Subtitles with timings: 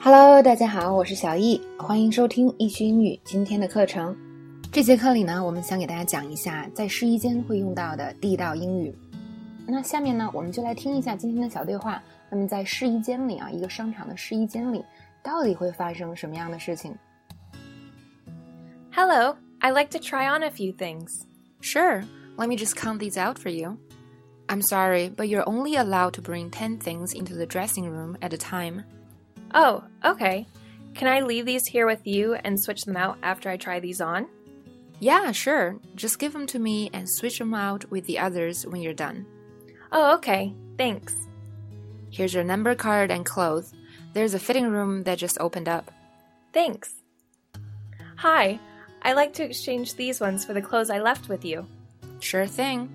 [0.00, 4.16] Hello，大家好，我是小易，欢迎收听易趣英语今天的课程。
[4.70, 8.94] 这节课里呢，我们想给大家讲一下在试衣间会用到的地道英语。
[9.66, 12.02] 那下面呢，我们就来听一下今天的小对话。
[12.30, 14.84] 那么在试衣间里啊，一个商场的试衣间里，
[15.22, 16.94] 到底会发生什么样的事情？
[18.92, 21.08] Hello, I'd like to try on a few things.
[21.60, 22.04] Sure,
[22.36, 23.76] let me just count these out for you.
[24.48, 28.32] I'm sorry, but you're only allowed to bring 10 things into the dressing room at
[28.32, 28.84] a time.
[29.53, 30.47] Oh, okay.
[30.93, 34.01] Can I leave these here with you and switch them out after I try these
[34.01, 34.27] on?
[34.99, 35.77] Yeah, sure.
[35.95, 39.25] Just give them to me and switch them out with the others when you're done.
[39.91, 40.53] Oh, okay.
[40.77, 41.15] Thanks.
[42.11, 43.73] Here's your number card and clothes.
[44.13, 45.91] There's a fitting room that just opened up.
[46.53, 46.93] Thanks.
[48.17, 48.59] Hi,
[49.01, 51.65] I'd like to exchange these ones for the clothes I left with you.
[52.19, 52.89] Sure thing.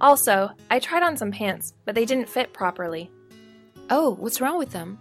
[0.00, 3.10] Also, I tried on some pants, but they didn't fit properly.
[3.88, 4.98] Oh, what's wrong with them?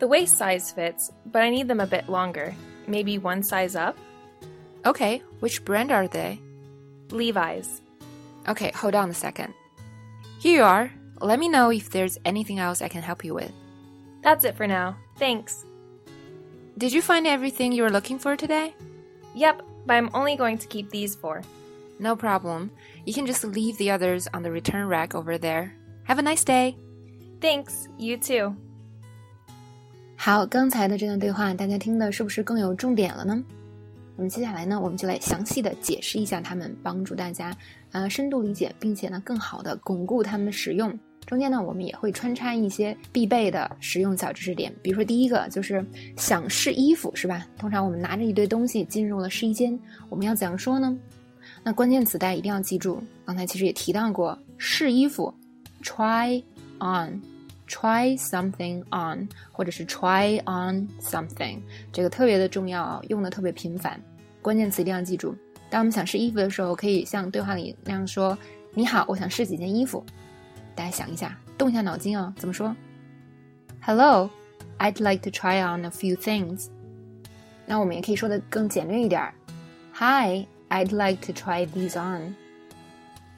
[0.00, 2.54] The waist size fits, but I need them a bit longer.
[2.86, 3.98] Maybe one size up?
[4.86, 6.40] Okay, which brand are they?
[7.10, 7.82] Levi's.
[8.48, 9.52] Okay, hold on a second.
[10.38, 10.90] Here you are.
[11.20, 13.52] Let me know if there's anything else I can help you with.
[14.22, 14.96] That's it for now.
[15.18, 15.66] Thanks.
[16.78, 18.74] Did you find everything you were looking for today?
[19.34, 21.42] Yep, but I'm only going to keep these four.
[21.98, 22.70] No problem.
[23.04, 25.74] You can just leave the others on the return rack over there.
[26.04, 26.78] Have a nice day.
[27.42, 28.56] Thanks, you too.
[30.22, 33.42] 好，刚才的这段对话，大家听的是不是更有重点了呢？
[34.18, 37.56] 那么接下来呢，我们就来详细的解释一下它们，帮助大家
[37.90, 40.94] 呃深度理解，并且呢更好的巩固它们的使用。
[41.24, 45.82] 中间呢，我们也会穿插一些必备的实用小知识点，比如说第一个就是
[46.18, 47.46] 想试衣服，是吧？
[47.56, 50.94] 通常我们拿着一堆东西进入了试衣间，我们要怎样说呢？
[51.62, 55.32] 那关键词大家一定要记住，刚才其实也提到过，试衣服
[55.82, 56.42] ，try
[56.78, 57.18] on。
[57.70, 61.60] Try something on，或者是 try on something，
[61.92, 64.02] 这个特别的重要，用的特别频繁。
[64.42, 65.36] 关键词一定要记住。
[65.70, 68.36] 当我们想试衣服的时候，可以像对话里那样说
[68.74, 70.04] ：“你好，我想试几件衣服。”
[70.74, 72.74] 大家想一下，动一下脑筋哦，怎么说
[73.82, 76.66] ？Hello，I'd like to try on a few things。
[77.66, 79.32] 那我们也可以说的更简略一点
[79.94, 82.34] ：Hi，I'd like to try these on。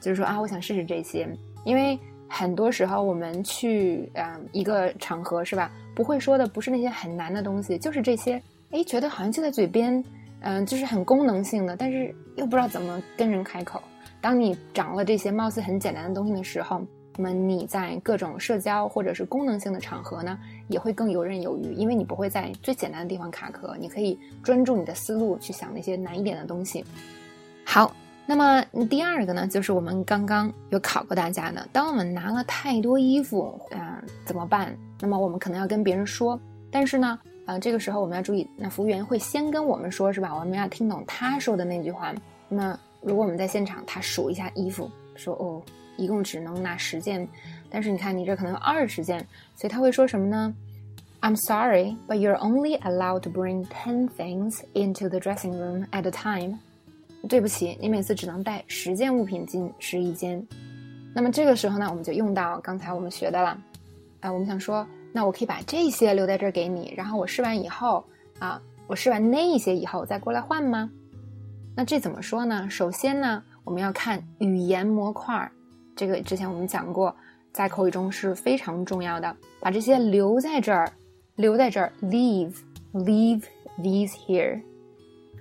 [0.01, 1.29] 就是说啊，我想试试这些，
[1.63, 1.99] 因为。
[2.35, 10.03] 很多时候我们去嗯一个场合是吧，不会说的不是那些很难的东西，就是这些，哎，觉得好像就在嘴边，
[10.41, 13.79] 嗯，就是很功能性的，但是又不知道怎么跟人开口。
[14.19, 16.81] 当你掌握了这些貌似很简单的东西的时候，
[17.15, 20.39] 那么你在各种社交或者是功能性的场合呢，
[20.69, 26.83] 也会更游刃有余，因为你不会在最简单的地方卡壳，你可以专注你的思路去想那些难一点的东西。
[27.63, 27.95] 好。
[28.25, 34.75] 那么第二个呢，就是我们刚刚有考过大家的，当我们拿了太多衣服，啊，怎么办？
[35.01, 36.39] 那么我们可能要跟别人说，
[36.71, 40.33] 但是呢，呃，这个时候我们要注意，那服务员会先跟我们说，是吧？
[40.33, 42.13] 我们要听懂他说的那句话。
[42.47, 45.61] 那如果我们在现场，他数一下衣服，说哦，
[45.97, 47.27] 一共只能拿十件，
[47.69, 49.19] 但是你看你这可能有二十件，
[49.55, 50.53] 所以他会说什么呢
[51.19, 56.11] ？I'm sorry, but you're only allowed to bring ten things into the dressing room at a
[56.11, 56.59] time.
[57.27, 60.45] 对不起，你每次只能带十件物品进试衣间。
[61.15, 63.57] 那么这个时候呢，我们就用到刚才我们学的了。
[64.19, 68.03] 啊，我们想说，那我可以把这些留在这儿给你，然后我试完以后，
[68.39, 70.89] 啊，我试完那一些以后再过来换吗？
[71.75, 72.69] 那这怎么说呢？
[72.69, 75.51] 首先呢，我们要看语言模块儿，
[75.95, 77.15] 这个之前我们讲过，
[77.51, 79.35] 在口语中是非常重要的。
[79.59, 80.91] 把这些留在这儿，
[81.35, 83.43] 留在这儿，leave，leave
[83.79, 84.61] these here。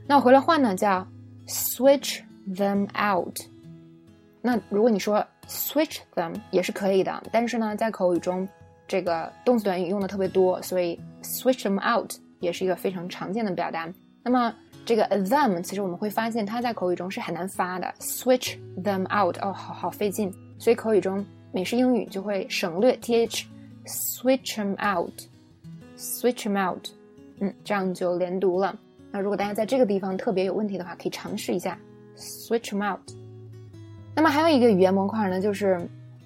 [0.07, 1.07] 那我回来换呢，叫。
[1.47, 2.21] Switch
[2.55, 3.39] them out。
[4.41, 8.49] 那如果你说 switch them 也是可以的，但是呢，在口语中
[8.89, 12.11] 这个动词短语用的特别多，所以 switch them out
[12.41, 13.93] 也是一个非常常见的表达。
[14.25, 14.55] 那么
[14.85, 20.33] 这个 them 其实我们会发现它在口语中是很难发的，switch them out 哦，好好费劲。
[20.59, 26.89] 所以口语中美式英语就会省略 th，switch them out，switch them out，
[27.41, 28.77] 嗯，这样就连读了。
[29.13, 31.79] 那如果大家在这个地方特别有问题的话，可以尝试一下
[32.17, 33.01] switch them out。
[34.15, 35.79] 那么还有一个语言模块呢，就是，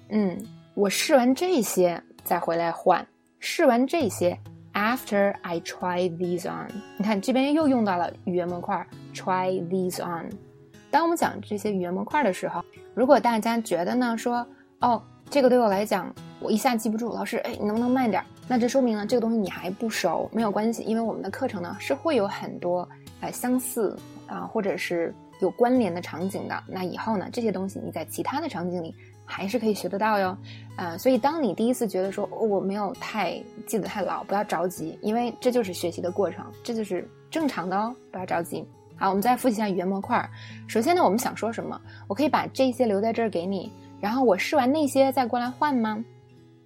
[0.09, 0.37] 嗯，
[0.73, 3.05] 我试完这些再回来换，
[3.39, 4.37] 试完这些
[4.73, 6.71] after I try these on。
[6.97, 10.29] 你看这边又用到了语言模块 try these on。
[10.89, 12.63] 当我们讲这些语言模块的时候，
[12.95, 14.47] 如果大家觉得呢，说
[14.79, 18.23] 哦，这个对我来讲我一下记不住，老师，哎，你能不能慢点？
[18.47, 22.87] 那这说明呢，这个东西你还不熟，没有关系，因为我们的课程呢是会有很多
[23.19, 26.63] 呃相似啊或者是有关联的场景的。
[26.67, 28.95] 那以后呢，这些东西你在其他的场景里
[29.25, 30.37] 还是可以学得到哟。
[30.77, 38.65] 啊，所以当你第一次觉得说我没有太记得太牢，不要着急，因为这就是学习的过程，这就是正常的哦，不要着急。
[38.95, 40.27] 好，我们再复习一下语言模块。
[40.67, 41.79] 首先呢，我们想说什么？
[42.07, 46.03] 我可以把这些留在这儿给你，然后我试完那些再过来换吗？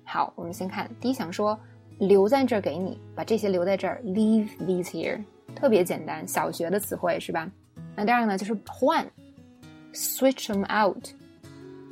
[0.03, 1.57] 好，我们先看第一，想说
[2.01, 5.23] 留在这儿给你，把这些留在这儿，leave these here，
[5.55, 7.47] 特别简单，小学的词汇是吧？
[7.95, 9.05] 那第二个呢，就是换
[9.93, 11.09] ，switch them out。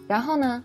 [0.08, 0.64] 然后呢，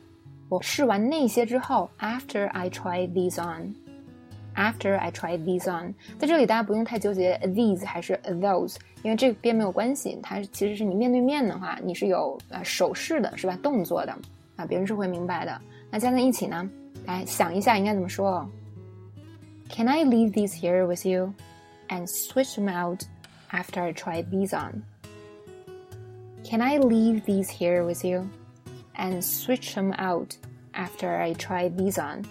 [0.49, 13.59] 我试完那些之后，after I try these on，after I try these on，在这里大家不用太纠结 these 还是 those，因为这边没有关系，它其实是你面对面的话，你是有呃手势的，是吧？
[13.63, 14.17] 动作的
[14.57, 15.61] 啊，别人是会明白的。
[15.91, 16.67] 那加在一起呢？
[17.05, 18.49] 来想一下应该怎么说
[19.70, 21.34] ？Can I leave these here with you
[21.90, 23.04] and switch them out
[23.52, 24.84] after I try these on?
[26.44, 28.28] Can I leave these here with you
[28.96, 30.36] and switch them out
[30.74, 32.24] after I try these on?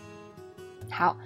[0.90, 1.16] 好，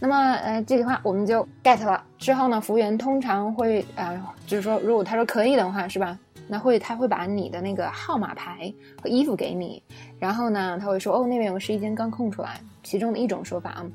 [0.00, 2.02] 那么呃这句话我们就 get 了。
[2.18, 6.18] 之后呢，服务员通常会呃就是说，如果他说可以的话，是吧？
[6.47, 9.81] 那会他会把你的那个号码牌和衣服给你，
[10.19, 12.59] 然后呢，他会说哦那边有个试衣间刚空出来。
[12.83, 13.85] 其中的一种说法啊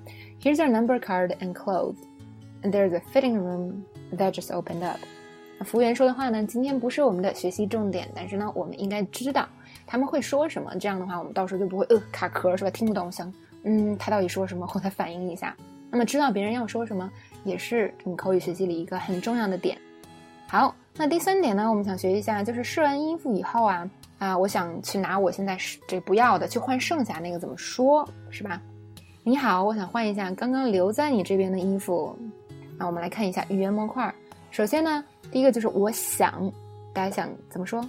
[0.41, 1.97] ，Here's your number card and clothes,
[2.62, 3.83] and there's a fitting room
[4.17, 4.99] that just opened up。
[5.65, 9.47] 服务员说的话呢，今天不是我们的学习重点，但是呢，我们应该知道
[9.87, 10.75] 他们会说什么。
[10.79, 12.71] 这样的话，我们到时候就不会呃卡壳是吧？
[12.71, 13.31] 听不懂，想
[13.65, 15.55] 嗯他到底说什么，我再反应一下。
[15.91, 17.11] 那么知道别人要说什么，
[17.44, 19.77] 也是你口语学习里一个很重要的点。
[20.50, 28.59] 好，那第三点呢，我们想学一下，就是试完衣服以后啊啊，我想去拿我现在是这不要的，去换剩下那个怎么说，是吧？
[29.23, 32.17] 你好，我想换一下刚刚留在你这边的衣服。
[32.79, 34.12] 那我们来看一下语言模块。
[34.50, 36.51] 首先呢，第一个就是我想，
[36.94, 37.87] 大家想怎么说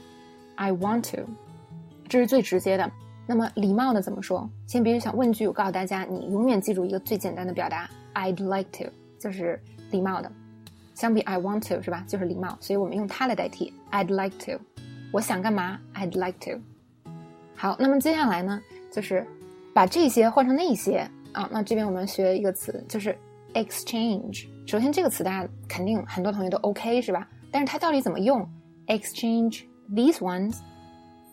[0.56, 1.22] ？I want to，
[2.10, 2.92] 这是最直接的。
[3.26, 4.50] 那么礼貌的怎么说？
[4.68, 9.58] 先别想问句，我告诉大家，你永远记住一个最简单的表达：I'd like to，就是
[9.92, 10.30] 礼貌的。
[11.00, 12.04] 相比 I want to 是吧？
[12.06, 13.74] 就是礼貌，所以我们用它来代替。
[13.90, 14.62] I'd like to，
[15.13, 16.60] 我想干嘛？I'd like to。
[17.56, 18.62] 好，那么接下来呢，
[18.92, 19.25] 就是
[19.74, 21.10] 把这些换成那些。
[21.31, 23.18] 啊，那这边我们学一个词，就是
[23.54, 24.48] exchange。
[24.68, 27.25] 首先，这个词大家肯定很多同学都 OK 是吧？
[27.50, 28.45] 但是它到底怎么用
[28.88, 29.62] ？exchange
[29.94, 30.57] these ones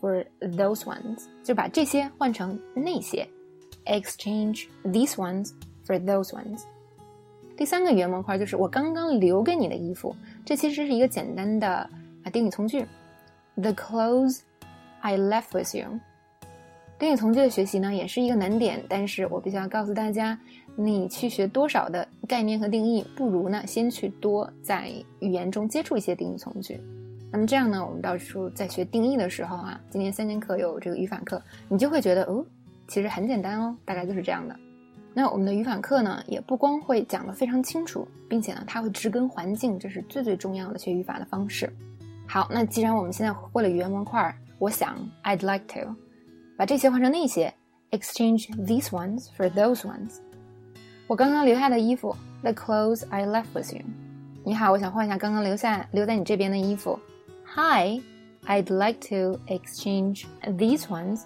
[0.01, 3.29] for those ones，就把这些换成那些。
[3.87, 5.51] exchange these ones
[5.85, 6.63] for those ones。
[7.57, 10.15] 第三个语言模块就是我刚刚留给你的衣服，
[10.45, 11.69] 这其实是一个简单的
[12.23, 12.85] 啊定语从句
[13.55, 14.41] ，the clothes
[15.01, 15.99] I left with you。
[16.99, 20.39] 定语从句的学习呢，也是一个难点，但是我必须要告诉大家，
[20.77, 26.79] 你去学多少的概念和定义，不如呢先去多在语言中接触一些定语从句。
[27.33, 32.45] 那么这样呢，我们到时候在学定义的时候啊，今年三节课有这个语法课，你就会觉得哦，
[32.87, 34.55] 其实很简单哦，大概就是这样的。
[35.19, 41.73] 那我们的语法课呢，也不光会讲得非常清楚，并且呢，它会植根环境，这是最最重要的学语法的方式。
[42.29, 45.91] 好，那既然我们现在会了语言模块，我想 I'd like to。
[46.59, 47.51] 把这些换成那些
[47.93, 50.19] ，exchange these ones for those ones。
[51.07, 53.81] 我刚刚留下的衣服，the clothes I left with you。
[54.45, 57.01] 你好，我想换一下刚刚留下留在你这边的衣服。
[57.47, 58.03] Hi,
[58.45, 61.23] I'd like to exchange these ones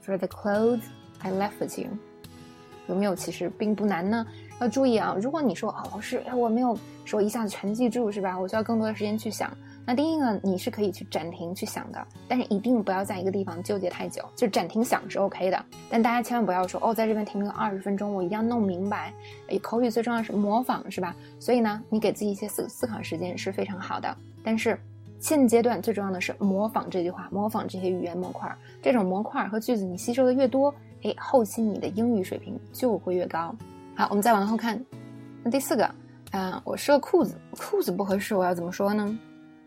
[0.00, 0.82] for the clothes
[1.18, 1.88] I left with you。
[2.88, 4.26] 有没有其实并不难呢？
[4.60, 8.38] 要注意啊，如果你说哦，老师，我没有说一下子全记住是吧？
[8.38, 9.50] 我需要更多的时间去想。
[9.84, 15.64] 那第一个你是可以去暂停去想的，但是一定不要在一个地方纠结太久，就暂停想是 OK 的。
[15.90, 19.12] 但大家千万不要说哦，在这边停留二十分钟，我一定要弄明白。
[19.60, 21.16] 口语最重要是模仿，是吧？
[21.40, 24.16] 所以呢，你给自己一些思思考时间是非常好的。
[24.44, 24.78] 但是
[25.18, 28.56] 现阶段最重要的是模仿这句话，模仿这些语言模块。
[28.80, 33.54] 这种模块和句子你吸收的越多，哎，后期你的英语水平就会越高。
[33.94, 34.82] 好，我们再往后看，
[35.42, 35.94] 那第四个，
[36.30, 39.18] 嗯，我试了裤子，裤子不合适，我要怎么说呢？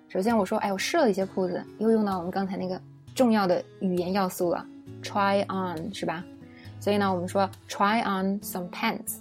[0.07, 2.79] 首先我说，哎，我试了一些裤子，又用到我们刚才那个
[3.13, 4.65] 重要的语言要素了
[5.03, 6.23] ，try on 是吧？
[6.79, 9.17] 所以呢，我们说 try on some pants。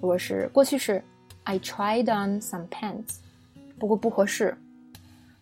[0.00, 1.02] 如果是过去式
[1.44, 3.16] ，I tried on some pants。
[3.78, 4.56] 不过不合适，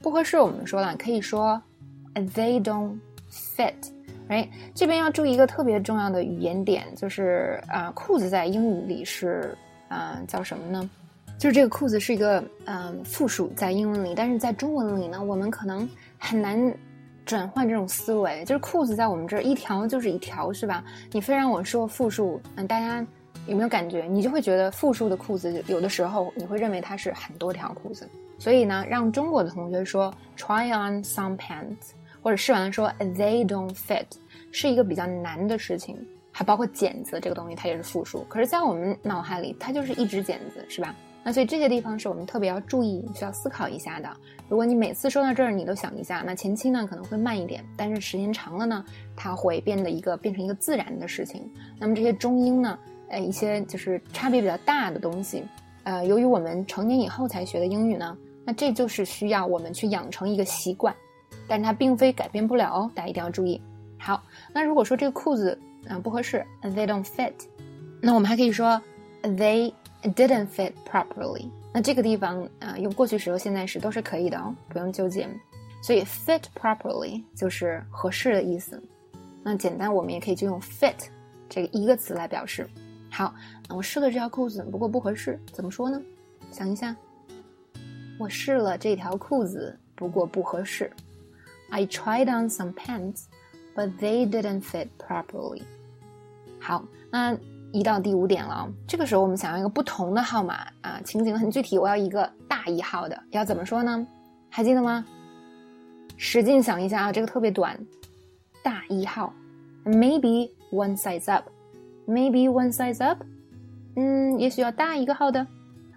[0.00, 1.60] 不合适，我们说了可以说
[2.14, 2.98] they don't
[3.30, 3.74] fit。
[4.28, 9.56] 哎，这边要注意一个特别重要的语言点，就是啊，裤子在英语里是
[9.88, 10.88] 啊叫什么呢？
[11.36, 16.74] 就是这个裤子是一个嗯复数在英文里，但是在中文里呢，我们可能很难
[17.26, 18.44] 转换这种思维。
[18.44, 20.82] 就是裤子在我们这儿一条就是一条，是吧？
[21.10, 23.04] 你非让我说复数，嗯，大家
[23.46, 24.04] 有没有感觉？
[24.04, 28.08] 你就会觉得复数的裤子有的时候你会认为它是很多条裤子。
[28.38, 31.90] 所以呢，让中国的同学说 try on some pants，
[32.24, 34.06] 或者试完了说 they don't fit，
[34.50, 35.94] 是一个比较难的事情。
[36.32, 38.24] 还包括剪子这个东西，它也是复数。
[38.30, 40.94] 可是，在我们脑海里，它就是一只剪子，是吧？
[41.22, 44.08] 那所以这些地方是我们特别要注意、需要思考一下的。
[44.48, 51.48] 如果你每次说到这儿，你都想一下，那前期呢可能会慢一点，但是时间长了呢，它会变得一个变成一个自然的事情。
[51.78, 52.78] 那么这些中英呢，
[53.10, 55.44] 呃，一些就是差别比较大的东西，
[55.84, 60.92] 呃，由于我们成年以后才学的英语呢，那这就是需要我们去养成一个习惯，
[61.48, 63.60] 但是它并非改变不了哦，大家一定要注意。
[63.98, 64.22] 好，
[64.52, 65.58] 那如果说这个裤子。
[65.86, 67.34] 啊，不合适，they don't fit。
[68.00, 68.80] 那我们还可以说
[69.22, 69.70] ，they
[70.02, 71.46] didn't fit properly。
[71.74, 75.28] 那这个地方啊，用过去时和现在时都是可以的哦，不用纠结。
[75.82, 78.82] 所以 fit properly 就是合适的意思。
[79.42, 80.94] 那简单，我们也可以就用 fit
[81.50, 82.66] 这个一个词来表示。
[83.10, 83.34] 好，
[83.68, 86.00] 我试了这条裤子，不过不合适，怎么说呢？
[86.50, 86.96] 想一下，
[88.18, 90.90] 我试了这条裤子，不过不合适。
[91.74, 93.24] I tried on some pants,
[93.74, 95.62] but they didn't fit properly.
[96.60, 97.36] 好，那
[97.72, 98.72] 一到第五点了。
[98.86, 104.06] 这个时候我们想要一个不同的号码啊，情景很具体，我要一个大一号的，要怎么说呢？
[104.48, 105.04] 还记得吗？
[106.16, 107.76] 使劲想一下啊，这个特别短，
[108.62, 109.34] 大一号
[109.84, 113.20] ，maybe one size up，maybe one size up，
[113.96, 115.44] 嗯，也许要大一个号的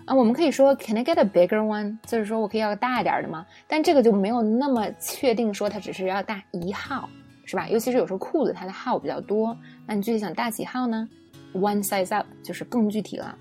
[0.08, 0.16] 啊。
[0.16, 2.00] 我们可以说，Can I get a bigger one？
[2.08, 3.46] 就是说我可以要个大一点的吗？
[3.68, 7.08] 但这个就没有那么确定，说它只是要大一号。
[7.50, 7.66] 是吧？
[7.70, 11.08] 尤其是有时候裤子它的号比较多，那你具体想大几号呢
[11.54, 13.38] ？One size up 就是更具体了。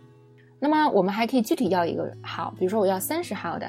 [0.61, 3.69] 那么我们还可以具体要一个号，比如说我要三十号的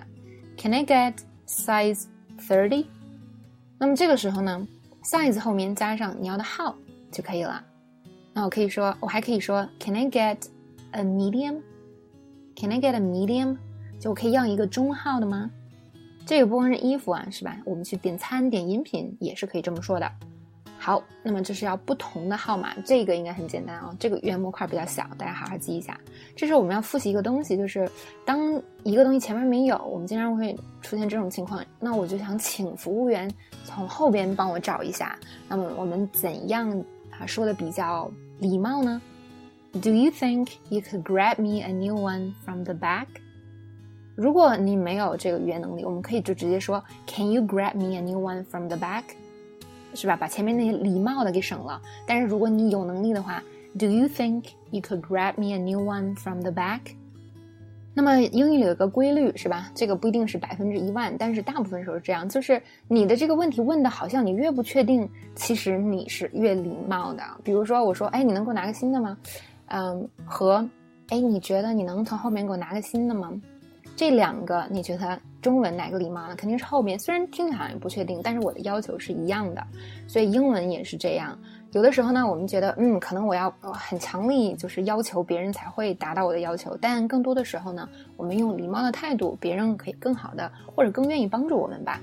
[0.55, 1.15] ，Can I get
[1.47, 2.03] size
[2.39, 2.85] thirty？
[3.79, 4.67] 那么这个时候呢
[5.05, 6.75] ，size 后面加上你要的号
[7.11, 7.59] 就可以了。
[8.31, 10.37] 那我可以说，我还可以说，Can I get
[10.91, 11.61] a medium？
[12.59, 13.55] Can I get a medium？
[13.99, 15.51] 就我可以要一个中号的吗？
[16.25, 17.55] 这个不光是衣服啊，是吧？
[17.63, 20.11] 我们去点餐、点饮品也是可以这么说的。
[20.79, 23.95] 好，那么这是要不同的号码，这个应该很简单啊。
[23.99, 25.99] 这个语言模块比较小，大家好好记一下。
[26.35, 27.87] 这时候我们要复习一个东西，就是
[28.25, 31.63] 当一个东西前面没有，我们经常会出现这种情况。
[31.79, 33.31] 那我就想请服务员
[33.65, 35.15] 从后边帮我找一下。
[35.47, 36.67] 那么我们怎样
[37.11, 38.99] 啊说的比较礼貌呢
[39.73, 43.07] ？Do you think you could grab me a new one from the back？
[44.15, 49.03] 如果你没有这个语言能力，我们可以就直接说 Can you grab me a new one from the back？
[49.93, 50.15] 是吧？
[50.15, 51.81] 把前面那些礼貌的给省了。
[52.05, 53.43] 但是如果你有能力的话
[53.77, 56.79] ，Do you think you could grab me a new one from the back？
[57.93, 59.71] 那么英语里有个规律是吧？
[59.73, 67.23] 这个不一定是百分之一万，但是大部分时候是这样，就是你的这个问题问的好像你越不确定，其实你是越礼貌的。
[67.43, 69.17] 比如说我说，哎，你能给我拿个新的吗？
[69.67, 70.67] 嗯，和，
[71.09, 73.31] 哎，你觉得你能从后面给我拿个新的吗？
[73.95, 76.35] 这两个你觉得中文哪个礼貌呢？
[76.35, 76.99] 肯定是后面。
[76.99, 79.63] 虽然听起来好像不确定，但是我的要求是一样的，
[80.07, 81.37] 所以英文也是这样。
[81.71, 86.77] 有的时候呢，我们觉得嗯，可能我要很强力，就是要求别人才会达到我的要求。
[86.79, 91.99] 但更多的时候呢，我们用礼貌的态度，别人可以更好的或者更愿意帮助我们吧。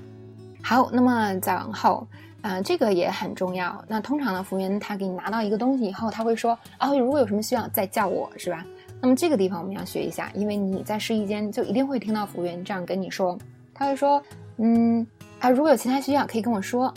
[0.61, 2.05] 好，那么再往后，
[2.45, 3.83] 呃，这个也很重要。
[3.87, 8.63] 那通常呢，服务员他给你拿到一个东西以后，他会说哦，如果有什么需要再叫我，是吧？
[9.01, 13.35] 那么这个地方我们要学一下，因为你在试衣间就一定会听到服务员这样跟你说，
[13.73, 14.21] 他会说，
[14.57, 15.03] 嗯
[15.39, 16.93] 啊，如果有其他需要可以跟我说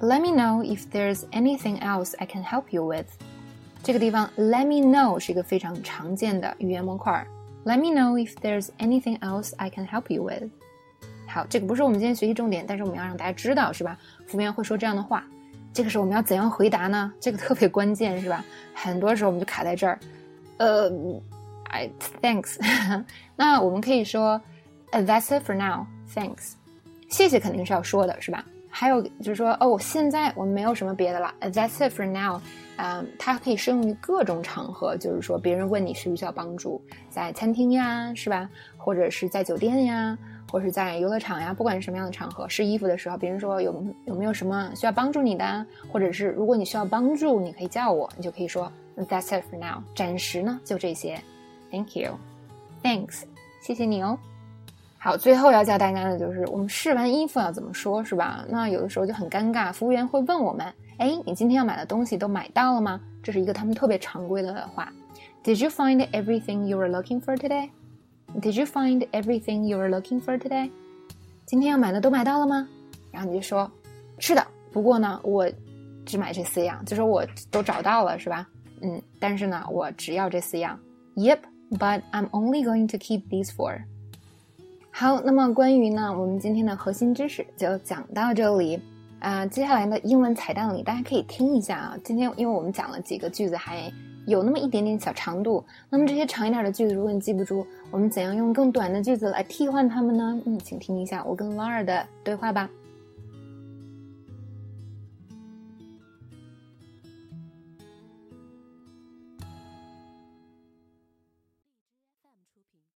[0.00, 3.08] ，Let me know if there's anything else I can help you with。
[3.82, 7.26] 这个地方 Let me know 是一个非常常见的语言模块
[7.64, 10.48] ，Let me know if there's anything else I can help you with。
[11.36, 13.98] 好，这个不是我们今天学习重点，但是我们要让大家知道，是吧？
[14.26, 15.22] 服务员会说这样的话，
[15.70, 17.12] 这个时候我们要怎样回答呢？
[17.20, 18.42] 这个特别关键，是吧？
[18.72, 19.98] 很多时候我们就卡在这儿，
[20.56, 20.90] 呃。
[21.68, 21.90] I
[22.22, 22.58] thanks，
[23.36, 24.40] 那我们可以说
[24.92, 25.84] ，That's it for now.
[26.14, 26.52] Thanks，
[27.10, 28.42] 谢谢肯定是要说的，是吧？
[28.70, 31.34] 还有就是说，哦，现在我们没有什么别的了。
[31.40, 32.40] That's it for now。
[32.76, 38.48] 嗯，它可以适用于各种场合，就是说别人问你需不需要帮助，在餐厅呀，是吧？
[38.76, 40.16] 或者是在酒店呀，
[40.50, 49.82] 或者是在游乐场呀，不管是什么样的场合，试衣服的时候，别人说有有没有什么需要帮助你的，或者是如果你需要帮助，你可以叫我，你就可以说 That's it for now。
[49.94, 51.20] 暂时呢，就这些。
[51.70, 52.18] Thank you,
[52.82, 53.22] thanks，
[53.60, 54.18] 谢谢你哦。
[54.98, 58.44] 好，最后要教大家的就是，我们试完衣服要怎么说，是吧？
[58.48, 60.66] 那有的时候就很尴尬，服务员会问我们
[60.98, 64.92] ：“哎，你今天要买的东西都买到了吗？”这是一个他们特别常规的话。
[65.44, 67.70] Did you find everything you were looking for today?
[68.38, 70.70] Did you find everything you were looking for today?
[71.46, 72.68] 今天要买的都买到了吗？
[73.10, 73.70] 然后你就说
[74.18, 75.50] ：“是的，不过呢，我
[76.04, 78.46] 只买这四样，就说我都找到了，是吧？
[78.82, 80.78] 嗯，但是呢，我只要这四样。
[81.14, 81.38] Yep。”
[81.68, 83.82] But I'm only going to keep these four。
[84.92, 88.78] 好，那么关于呢，我们今天的核心知识就讲到这里。
[89.18, 91.96] 啊，接下来的英文彩蛋里，大家可以听一下啊。
[92.04, 93.90] 今天因为我们讲了几个句子，还
[94.26, 95.64] 有那么一点点小长度。
[95.88, 100.40] 那么这些长一点的句子，如果你记不住，我们怎样用更短的句子来替换它们呢？
[100.44, 102.68] 嗯，请听一下我跟王二的对话吧。